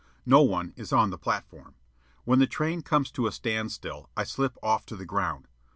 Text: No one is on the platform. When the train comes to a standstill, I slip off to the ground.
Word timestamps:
No 0.25 0.41
one 0.41 0.73
is 0.75 0.91
on 0.91 1.11
the 1.11 1.17
platform. 1.19 1.75
When 2.23 2.39
the 2.39 2.47
train 2.47 2.81
comes 2.81 3.11
to 3.11 3.27
a 3.27 3.31
standstill, 3.31 4.09
I 4.17 4.23
slip 4.23 4.57
off 4.63 4.83
to 4.87 4.95
the 4.95 5.05
ground. 5.05 5.47